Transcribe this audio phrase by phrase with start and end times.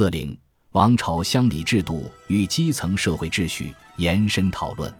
[0.00, 0.34] 四零
[0.70, 4.90] 王朝乡里制度与基层社会秩序延伸讨论。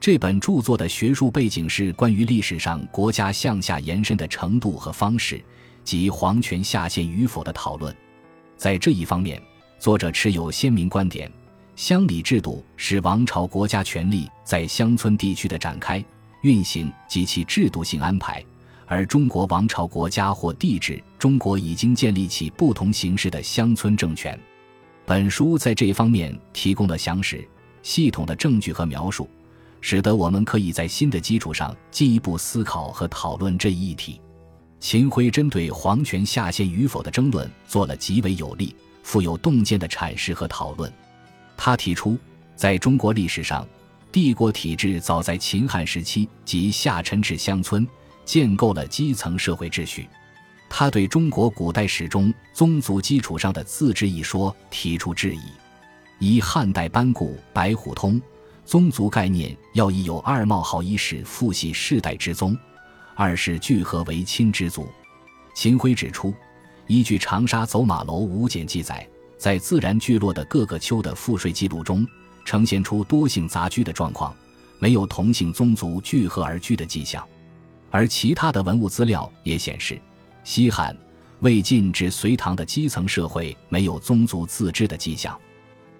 [0.00, 5.40] 这本著作的学术背景是关于历史上国家向下延伸的程度和方式
[5.84, 7.94] 及皇权下限与否的讨论。
[8.56, 9.40] 在这一方面，
[9.78, 11.30] 作者持有鲜明观点：
[11.76, 16.04] 乡里制度是王朝国家权力在乡村地区的展开、
[16.40, 18.44] 运行及其制度性安排。
[18.86, 24.38] 而中国王朝国家或地制，中国已经建立起不同形式的乡村政权。
[25.04, 27.46] 本书在这方面提供了详实、
[27.82, 29.28] 系统的证据和描述，
[29.80, 34.20] 使得我们可以在新的基础上进一步思考和讨论这一议题。
[34.78, 40.92] 秦晖针对皇权下限与否的争论做了极为有力、富有洞见的阐释和讨论。
[41.56, 42.18] 他提出，
[42.56, 43.66] 在中国历史上，
[44.10, 47.86] 帝国体制早在秦汉时期即下沉至乡村。
[48.24, 50.08] 建构了基层社会秩序，
[50.68, 55.40] 他对中国古代史中宗族基础上的自治一说提出质疑。
[56.18, 58.14] 一汉代班固《白虎通》，
[58.64, 62.56] 宗族概念要以有二冒号一世父系世代之宗，
[63.16, 64.86] 二是聚合为亲之族。
[65.52, 66.32] 秦晖指出，
[66.86, 72.06] 依据长沙走马楼五简记载，在自然聚落的各个丘的赋税记录中，
[72.44, 74.32] 呈现出多姓杂居的状况，
[74.78, 77.26] 没有同姓宗族聚合而居的迹象。
[77.92, 80.00] 而其他的文物资料也显示，
[80.42, 80.96] 西汉、
[81.40, 85.38] 魏晋至隋唐的基层社会没有宗族自治的迹象。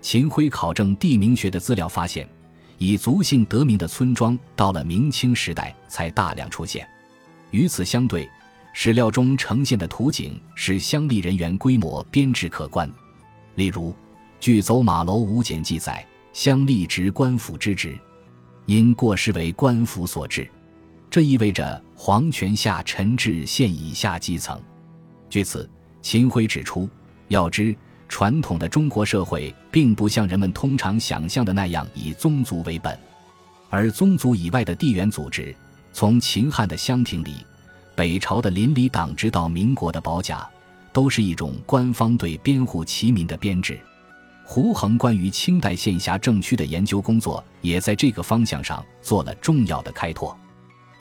[0.00, 2.26] 秦晖考证地名学的资料发现，
[2.78, 6.88] 以族姓得名的村庄到了明清时代才大量出现。
[7.50, 8.26] 与此相对，
[8.72, 12.90] 史料中呈现的图景使乡里人员规模编制可观。
[13.56, 13.94] 例如，
[14.40, 17.98] 据走马楼五简记载，乡吏职官府之职，
[18.64, 20.50] 因过失为官府所治。
[21.12, 24.58] 这意味着皇权下沉至县以下基层。
[25.28, 25.68] 据此，
[26.00, 26.88] 秦晖指出，
[27.28, 27.76] 要知
[28.08, 32.98] 传统的中国社会并不像人们通常想象的那样以宗族为本，
[33.68, 35.54] 而宗族以外的地缘组织，
[35.92, 37.44] 从秦汉的乡亭里，
[37.94, 40.48] 北朝的邻里党直到民国的保甲，
[40.94, 43.78] 都是一种官方对编户齐民的编制。
[44.46, 50.34] 胡衡关于清代县辖政区的研究工作，也在这个方向上做了重要的开拓。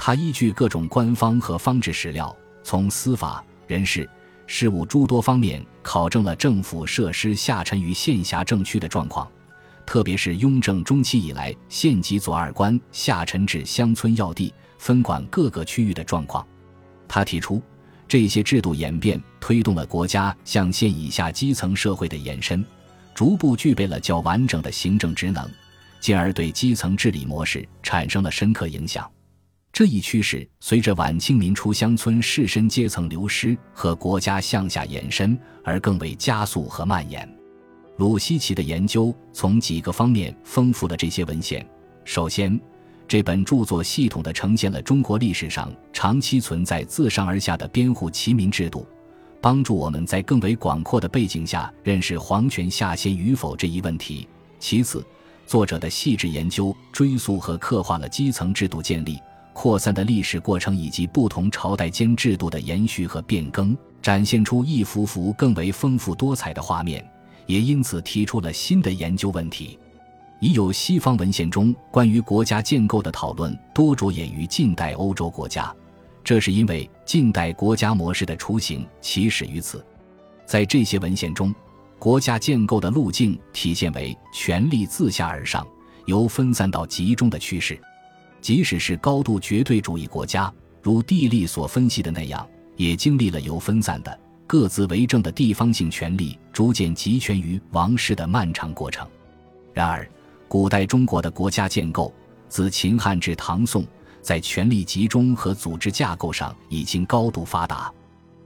[0.04, 4.10] 他依据各种官方和方志史料，从司法、人事、
[4.48, 9.30] 事务诸多方面考证了政府设施下沉于县辖政区的状况，
[9.86, 16.44] 特别是雍正中期以来县级左二官下沉至乡村要地，分管各个区域的状况。
[17.08, 17.62] 他提出，
[18.08, 22.66] 这些制度演变推动了国家向县以下基层社会的延伸，
[23.14, 25.48] 逐步具备了较完整的行政职能，
[26.00, 29.08] 进而对基层治理模式产生了深刻影响。
[29.74, 37.28] 这一趋势随着晚清民初乡村士绅阶层流失和国家向下延伸而更为加速和蔓延。
[37.98, 41.66] 鲁西奇的研究从几个方面丰富了这些文献。
[42.04, 42.60] 首先，
[43.08, 48.86] 这本著作系统地呈现了中国历史上长期存在自上而下的编户齐民制度，
[49.40, 54.28] 帮助我们在更为广阔的背景下认识皇权下陷与否这一问题。
[54.60, 55.06] 其次，
[55.46, 59.18] 作者的细致研究追溯和刻画了基层制度建立。
[59.54, 67.06] 扩散的历史过程以及不同朝代间制度的延续和变更，展现出一幅幅更为丰富多彩的画面，
[67.46, 69.78] 也因此提出了新的研究问题。
[70.40, 75.72] 已有西方文献中关于国家建构的讨论多着眼于近代欧洲国家，
[76.24, 79.86] 这是因为近代国家模式的雏形起始于此。
[80.46, 81.54] 在这些文献中，
[82.00, 85.68] 国家建构的路径体现为权力自下而上，
[86.08, 87.80] 由分散到集中的趋势。
[88.42, 99.08] 即使是高度绝对主义国家，如地利所分析的那样，也经历了由分散的各自为政的地方性权力逐渐集权于王室的漫长过程。
[99.74, 100.10] 然而，
[100.48, 102.14] 古代中国的国家建构
[102.50, 103.86] 自秦汉至唐宋，
[104.22, 107.94] 在权力集中和组织架构上已经高度发达。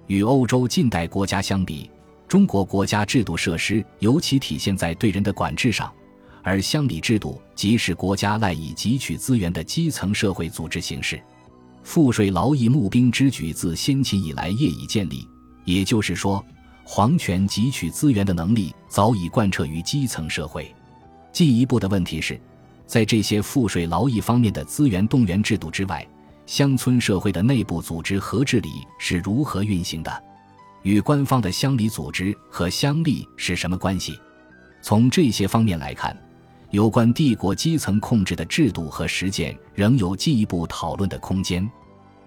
[0.08, 1.90] 与欧洲近代国家相比，
[2.28, 5.92] 中国国家制度设施尤其体现在对人的管制上。
[6.46, 11.20] 而乡里制度即是国家赖以汲取资源的基层社会组织形式，
[11.82, 15.28] 赋税劳役募兵之举自先秦以来业已建立。
[15.64, 16.46] 也就是说，
[16.84, 20.72] 皇权汲取资源的能力早已贯彻于基层社会。
[21.32, 22.40] 进一步的问题是，
[22.86, 26.08] 在这些赋税劳役方面的资源动员制度之外，
[26.46, 28.70] 乡村社会的内部组织和治理
[29.00, 30.24] 是如何运行的？
[30.84, 34.16] 与官方的乡里组织和乡吏是什么关系？
[34.84, 36.16] 从这些方面来看。
[36.72, 41.70] 有关帝国基层控制的制度和实践，仍有进一步讨论的空间。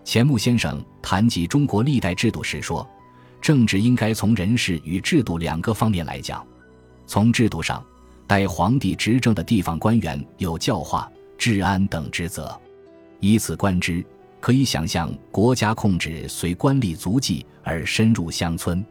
[0.04, 2.88] 钱穆先生谈及中国历代制度时说
[3.42, 6.46] ：“政治应该从人事与制度两个方面来讲。
[7.06, 7.84] 从制度上，
[8.26, 12.58] 代皇帝执政的地方官员有教化、治安等职责。
[13.20, 14.04] 以此观之，
[14.40, 18.84] 可以想象国家控制随官吏足迹而深入乡村。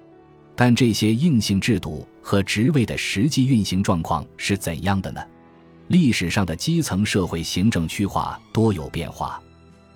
[0.55, 5.21] 但这些硬性制度和职位的实际运行状况是怎样的呢？
[5.87, 9.41] 历史上的基层社会行政区划多有变化，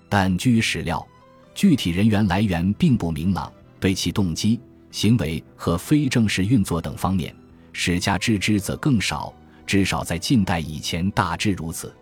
[0.07, 1.05] 但据史料，
[1.53, 4.59] 具体人员来源并不明朗，对其动机、
[4.91, 7.35] 行为和非正式运作等方面，
[7.73, 9.33] 史家知之则更少。
[9.65, 11.93] 至少在近代以前，大致如此。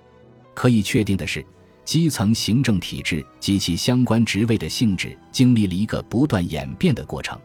[0.53, 1.45] 可以确定的是。
[1.85, 7.35] 基层行政体制及其相关职位的性质经历了一个不断演变的过程。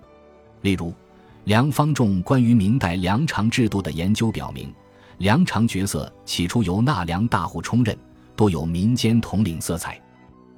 [0.61, 0.93] 例如，
[1.45, 4.71] 梁方仲关于明代粮场制度的研究表明，
[5.19, 7.97] 粮场角色起初由纳粮大户充任，
[8.35, 10.01] 多有民间统领色彩，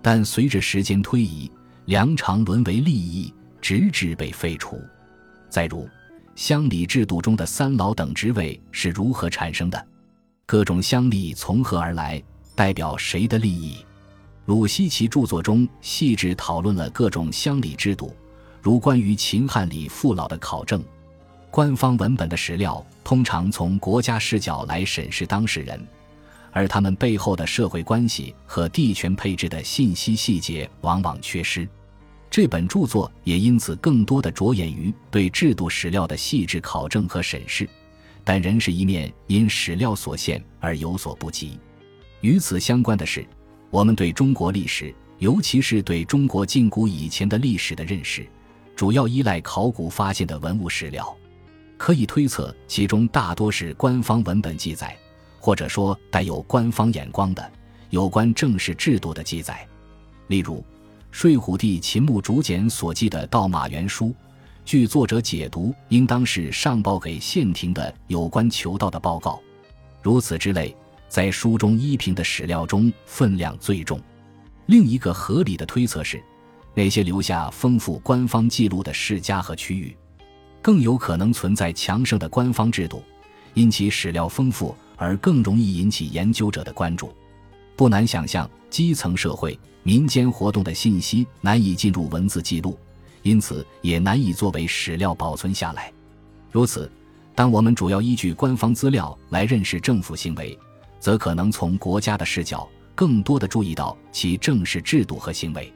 [0.01, 1.51] 但随着时间推移，
[1.87, 4.81] 粮场沦为利益，直至被废除。
[5.51, 5.89] 再如，
[6.35, 9.87] 乡里制度中的三老等职位是如何产生的？
[10.47, 12.23] 各种乡里从何而来？
[12.55, 13.85] 代表谁的利益？
[14.47, 18.15] 鲁西奇著作中细致讨论了各种乡里制度，
[18.63, 20.83] 如关于秦汉里父老的考证。
[21.57, 25.83] 官方文本的史料通常从国家视角来审视当事人，
[26.53, 31.67] 而他们背后的社会关系和地权配置的信息细节往往缺失。
[32.29, 37.67] 这本著作也因此更多的着眼于对制度史料的细致考证和审视，
[38.23, 41.59] 但仍是一面因史料所限而有所不及。
[42.21, 43.27] 与此相关的是，
[43.71, 48.29] 我们对中国历史，尤其是对中国近古以前的历史的认识，
[48.77, 51.17] 主要依赖考古发现的文物史料。
[51.77, 54.97] 可以推测，其中大多是官方文本记载，
[55.39, 57.53] 或者说带有官方眼光的
[57.91, 59.67] 有关正式制度的记载。
[60.29, 60.65] 例如，
[61.11, 64.07] 睡虎地秦墓竹简所记的《盗马原书》，
[64.65, 69.41] 据作者解读，应当是上报给县廷的有关求道的报告。
[70.03, 70.75] 如此之类。
[71.09, 73.99] 在书中依凭的史料中分量最重。
[74.67, 76.21] 另一个合理的推测是，
[76.75, 79.97] 那些留下丰富官方记录的世家和区域，
[80.67, 83.01] 更有可能存在强盛的官方制度，
[83.55, 87.15] 因其史料丰富而更容易引起研究者的关注。
[87.77, 92.77] 不难想象，基层社会民间活动的信息难以进入文字记录，
[93.23, 95.93] 因此也难以作为史料保存下来。
[96.51, 96.91] 如此，
[97.33, 100.59] 当我们主要依据官方资料来认识政府行为。
[100.99, 105.73] 则可能从国家的视角更多的注意到其正式制度和行为。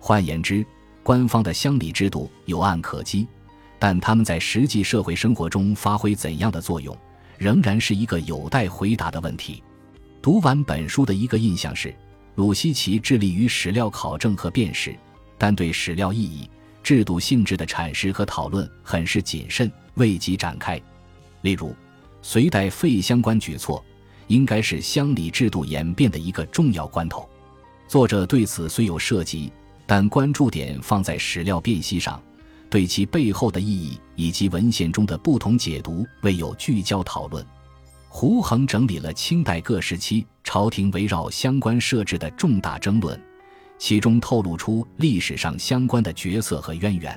[0.00, 0.66] 换言之，
[1.04, 3.28] 官方的乡里制度有案可稽，
[3.86, 6.96] 但他们在实际社会生活中发挥怎样的作用，
[7.36, 9.62] 仍然是一个有待回答的问题。
[10.22, 11.94] 读完本书的一个印象是，
[12.36, 14.96] 鲁西奇致力于史料考证和辨识，
[15.36, 16.48] 但对史料意义、
[16.82, 20.80] 制度性质的阐释和讨论很是谨慎，未及展开。
[21.42, 21.76] 例如，
[22.22, 23.84] 隋代废相关举措。
[24.28, 27.28] 应该是乡里制度演变的一个重要关头。
[27.86, 29.52] 作者对此虽有涉及，
[29.84, 32.18] 但关注点放在史料辨析上，
[32.74, 37.46] 对其背后的意义以及文献中的不同解读未有聚焦讨论。
[38.08, 43.16] 胡衡整理了清代各时期朝廷围绕相关设置的重大争论，
[43.78, 47.16] 其中透露出历史上相关的角色和渊源。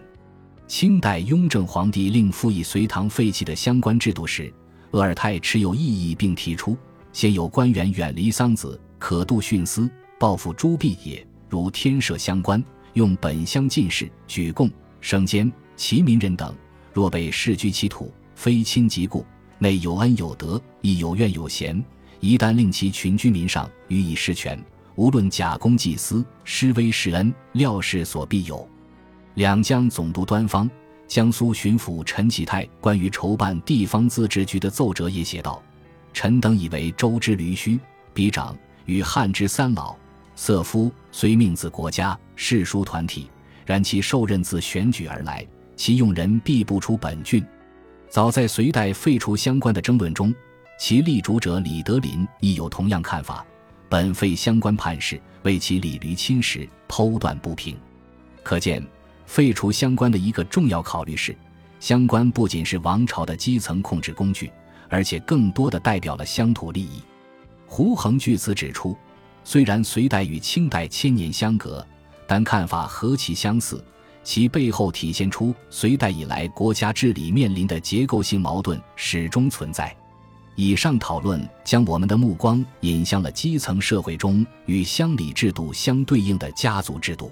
[0.68, 4.54] 清代雍正皇帝令复议隋唐废弃的相关制度时，
[4.92, 6.78] 鄂尔泰持有异议，并提出。
[7.12, 11.26] 先有官员远离桑梓，可度徇私，报复朱庇也。
[11.50, 14.70] 如天赦相关，用本乡进士、举贡、
[15.02, 16.56] 升监、齐民人等，
[16.94, 19.26] 若被世居其土，非亲即故，
[19.60, 21.84] 内有恩有德，亦有怨有贤，
[22.20, 24.60] 一旦令其群居民上，予以失权，
[24.96, 28.68] 无论假公济私、施威施恩，料事所必有。
[29.36, 30.70] 两江总督端方、
[31.08, 35.62] 江苏巡抚陈启泰关于筹办地方自治局的奏折也写道。
[36.14, 37.80] 臣等以为周之驴须、
[38.12, 39.96] 比长与汉之三老、
[40.36, 43.30] 色夫，虽命自国家世书团体，
[43.68, 45.46] 然其受任自选举而来，
[45.76, 47.46] 其用人必不出本郡。
[48.10, 50.34] 早在隋代废除相关的争论中，
[50.80, 53.46] 其立主者李德林亦有同样看法。
[53.90, 57.78] 本废相关判事，为其李驴侵蚀，剖断不平。
[58.42, 58.82] 可见，
[59.26, 61.36] 废除相关的一个重要考虑是，
[61.80, 64.50] 相关不仅是王朝的基层控制工具。
[64.90, 67.02] 而且更多的代表了乡土利益。
[67.66, 68.96] 胡衡据此指出，
[69.44, 71.86] 虽然隋代与清代千年相隔，
[72.28, 73.84] 但看法何其相似，
[74.24, 79.96] 其背后体现出隋代以来国家治理面临的结构性矛盾始终存在。
[80.56, 87.32] 以上讨论将我们的目光引向了基层社会中与乡里制度相对应的家族制度。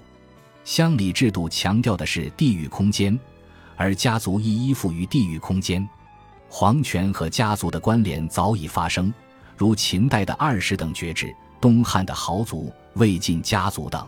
[0.64, 3.18] 乡里制度强调的是地域空间，
[3.76, 5.86] 而家族亦依附于地域空间。
[6.48, 9.12] 皇权和家族的关联早已发生，
[9.56, 14.06] 如秦代的二世等爵制、东汉的豪族、魏晋家族等。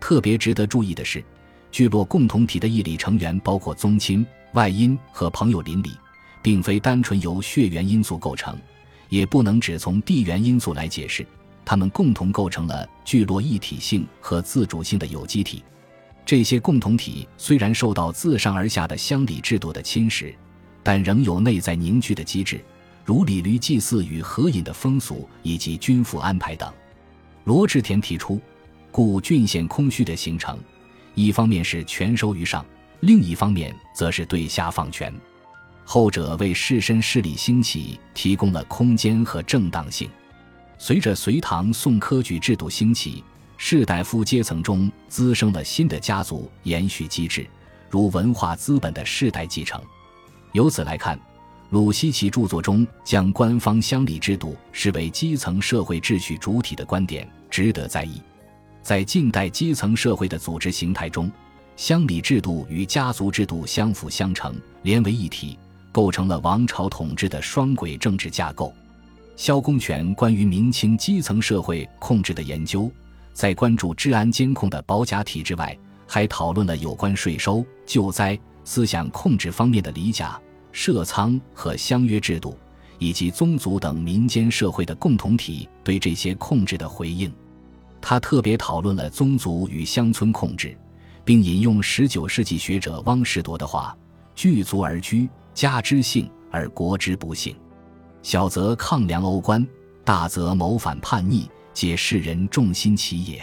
[0.00, 1.22] 特别值得注意的是，
[1.70, 4.24] 聚落共同体的义理成员包括宗亲、
[4.54, 5.90] 外因和朋友邻里，
[6.42, 8.58] 并非单纯由血缘因素构成，
[9.08, 11.26] 也不能只从地缘因素来解释。
[11.64, 15.62] 他们共同构成了聚落一体性和自主性的有机体。
[16.24, 20.34] 这些共同体虽然受到自上而下的乡里制度的侵蚀，
[20.82, 22.64] 但仍有内在凝聚的机制，
[23.04, 26.72] 如礼驴祭祀与合饮的风俗以及军赋安排等。
[27.44, 28.40] 罗志田提出。
[28.90, 30.58] 故郡县空虚的形成，
[31.14, 32.64] 一方面是权收于上，
[33.00, 35.12] 另一方面则是对下放权，
[35.84, 40.08] 后者为士绅势力兴起提供了空间和正当性。
[40.78, 43.22] 随着隋唐宋科举制度兴起，
[43.56, 47.46] 士大夫阶层中滋生了新的家族延续机制，
[47.90, 49.80] 如文化资本的世代继承。
[50.52, 51.18] 由此来看，
[51.70, 58.22] 鲁西奇著作中将官方乡里制度视为基层社会秩序主体的观点值得在意。
[58.88, 61.30] 在近代基层社会的组织形态中，
[61.76, 65.58] 乡里制度与家族制度相辅相成，连为一体，
[65.92, 68.72] 构成了王朝统治的双轨政治架构。
[69.36, 72.90] 萧公权关于明清基层社会控制的研究，
[73.34, 80.40] 在关注治安监控的保甲体制外，还讨论了有关税收、救灾、思想控制方面的理甲、
[80.72, 82.56] 社仓和乡约制度，
[82.98, 87.30] 以及宗族等民间社会的共同体对这些控制的回应。
[88.00, 90.76] 他特别讨论了宗族与乡村控制，
[91.24, 93.96] 并引用19世纪学者汪士铎的话
[94.34, 97.54] ：“聚族而居，家之幸而国之不幸；
[98.22, 99.66] 小则抗梁欧官，
[100.04, 103.42] 大则谋反叛逆，皆世人重心其也。”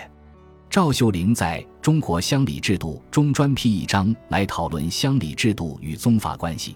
[0.67, 6.75] 赵秀玲在《中国乡里制度》中专辟一章来讨论乡里制度与宗法关系。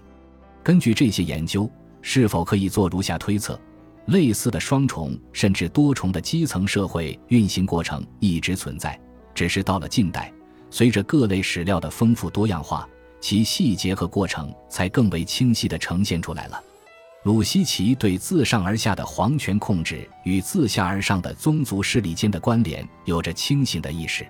[0.62, 1.70] 根据这些研究，
[2.00, 3.60] 是否可以做如下推测？
[4.06, 8.98] 类似的双重甚至多重的基层社会运行过程一直存在，
[9.34, 10.32] 只是到了近代，
[10.70, 12.88] 随着各类史料的丰富多样化，
[13.20, 16.60] 其细节和过程才更为清晰地呈现出来了。
[17.24, 24.26] 鲁西奇对自上而下的皇权控制与自下而上的宗族势力间的关联有着清醒的意识，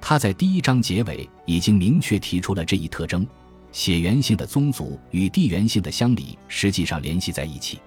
[0.00, 3.26] 他在第一章结尾已经明确提出了这一特征：
[3.72, 7.80] 血缘性的宗族与地缘性的乡里实际上联系在一起。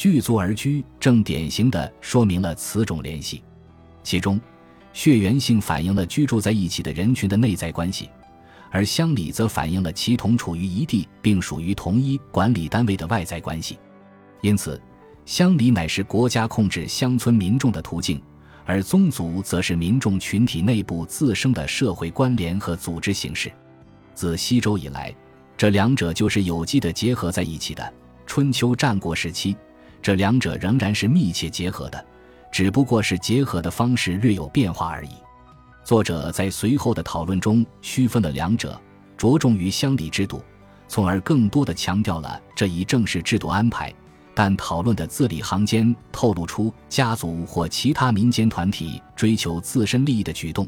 [0.00, 3.42] 聚族而居，正典型的说明了此种联系。
[4.02, 4.40] 其中，
[4.94, 8.08] 血缘性反映了居住在一起的人群的内在关系，
[8.70, 13.78] 而乡里则反映了其同处于一地并属于同一管理单位的外在关系。
[14.40, 14.80] 因此，
[15.26, 18.18] 乡里乃是国家控制乡村民众的途径，
[18.64, 23.52] 而宗族则是民众群体内部自生的社会关联和组织形式。
[24.14, 25.14] 自西周以来，
[25.58, 27.92] 这两者就是有机的结合在一起的。
[28.24, 29.54] 春秋战国时期。
[30.02, 32.04] 这两者仍然是密切结合的，
[32.50, 35.10] 只不过是结合的方式略有变化而已。
[35.84, 38.80] 作者在随后的讨论中区分了两者，
[39.16, 40.42] 着重于乡里制度，
[40.88, 43.92] 从而更多的强调了这一正式制度安排。
[44.32, 50.66] 但讨论的字里行间透露出家族或其他民间团体追求自身利益的举动。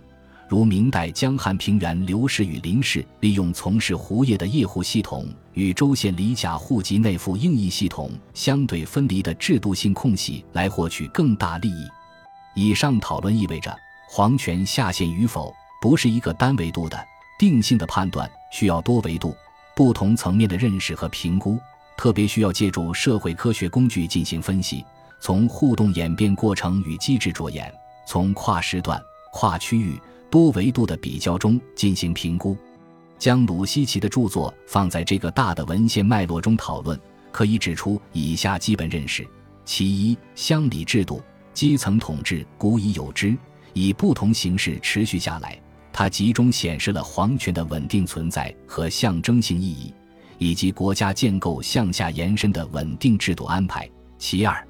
[0.52, 11.88] 如明代江汉平原刘氏与林氏利用从事胡业的业户系统与州县里甲户籍内附应役系统相对分离的制度性空隙来获取更大利益。
[12.54, 13.74] 以上讨论意味着
[14.06, 17.02] 皇权下限与否不是一个单维度的
[17.38, 19.34] 定性的判断，需要多维度、
[19.74, 21.58] 不同层面的认识和评估，
[21.96, 24.84] 特别需要借助社会科学工具进行分析，
[25.18, 27.72] 从互动演变过程与机制着眼，
[28.06, 29.00] 从跨时段、
[29.32, 29.98] 跨区域。
[30.32, 32.56] 多维度的比较中进行评估，
[33.18, 36.98] 将鲁西奇的著作放在这个大的文献脉络中讨论，
[37.30, 39.28] 可以指出以下基本认识：
[39.66, 41.20] 其一，乡里制度、
[41.52, 43.36] 基层统治古已有之，
[43.74, 45.60] 以不同形式持续下来，
[45.92, 49.92] 它集中显示了皇权的稳定存在和象征性意义，
[50.38, 53.86] 以及国家建构向下延伸的稳定制度安排。
[54.16, 54.66] 其二，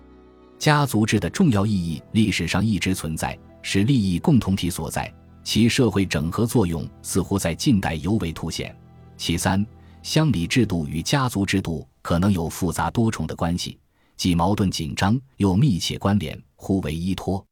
[0.59, 5.09] 家族制的重要意义历史上一直存在，是利益共同体所在。
[5.45, 8.75] 其社会整合作用似乎在近代尤为凸显。
[9.17, 9.65] 其三，
[10.03, 13.79] 乡里制度与家族制度可能有复杂多重的关系，
[14.17, 17.45] 既矛盾紧张又密切关联，互为依托。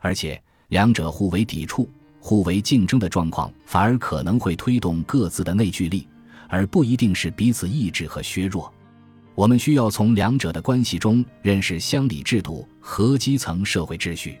[0.00, 1.88] 而且，两者互为抵触、
[2.20, 6.06] 互为竞争的状况，反而可能会推动各自的内聚力，
[6.48, 8.72] 而不一定是彼此抑制和削弱。
[9.34, 14.40] 我们需要从两者的关系中认识乡里制度和基层社会秩序。